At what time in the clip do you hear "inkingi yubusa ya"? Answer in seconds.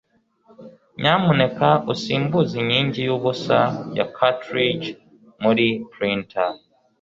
2.61-4.05